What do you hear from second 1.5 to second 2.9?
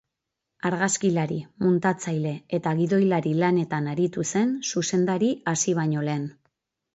muntatzaile- eta